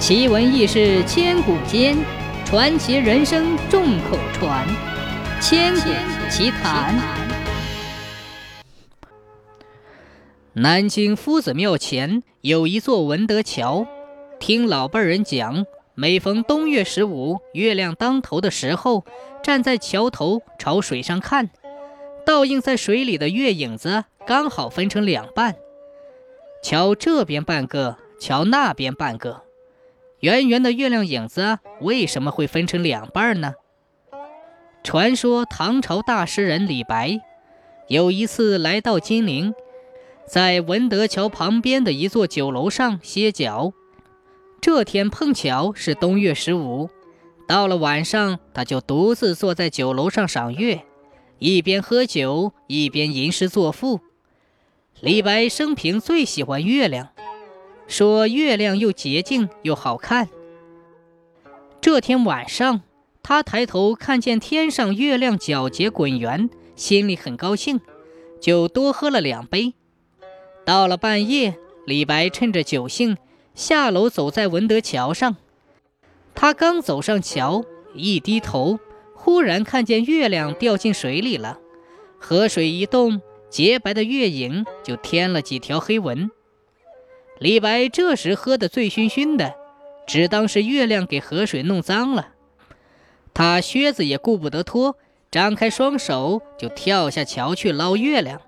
[0.00, 1.94] 奇闻异事千古间，
[2.46, 4.66] 传奇人生众口传。
[5.42, 5.90] 千古
[6.30, 6.98] 奇谈。
[10.54, 13.86] 南京夫子庙前有一座文德桥，
[14.38, 19.04] 听老辈人讲，每逢冬月十五，月亮当头的时候，
[19.42, 21.50] 站在桥头朝水上看，
[22.24, 25.56] 倒映在水里的月影子刚好分成两半，
[26.62, 29.42] 桥这边半个，桥那边半个。
[30.20, 33.54] 圆圆的月亮影子为什么会分成两半呢？
[34.82, 37.20] 传说唐朝大诗人李白
[37.88, 39.54] 有一次来到金陵，
[40.26, 43.72] 在文德桥旁边的一座酒楼上歇脚。
[44.60, 46.90] 这天碰巧是冬月十五，
[47.48, 50.82] 到了晚上，他就独自坐在酒楼上赏月，
[51.38, 54.00] 一边喝酒一边吟诗作赋。
[55.00, 57.08] 李白生平最喜欢月亮。
[57.90, 60.28] 说月亮又洁净又好看。
[61.80, 62.82] 这天晚上，
[63.20, 67.80] 他抬头看见天上月亮皎洁滚圆，心里很高兴，
[68.40, 69.74] 就多喝了两杯。
[70.64, 73.16] 到了半夜，李白趁着酒兴
[73.56, 75.36] 下楼走在文德桥上。
[76.36, 78.78] 他刚走上桥，一低头，
[79.14, 81.58] 忽然看见月亮掉进水里了。
[82.20, 86.30] 河水一动，洁白的月影就添了几条黑纹。
[87.40, 89.54] 李白这时喝得醉醺醺的，
[90.06, 92.28] 只当是月亮给河水弄脏了。
[93.32, 94.96] 他靴子也顾不得脱，
[95.30, 98.42] 张开双手就跳下桥去捞月亮。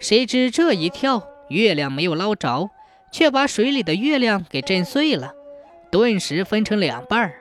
[0.00, 2.68] 谁知这一跳，月亮没有捞着，
[3.12, 5.32] 却把水里的月亮给震碎了，
[5.92, 7.36] 顿时分成两半儿。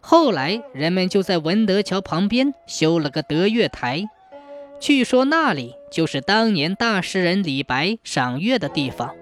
[0.00, 4.04] 后来人们就在文德桥旁边修了个德月台，
[4.78, 9.14] 据说那里就是当年大诗人李白赏月的地方。